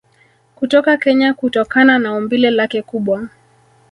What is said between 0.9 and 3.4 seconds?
Kenya kutokana na umbile lake kubwa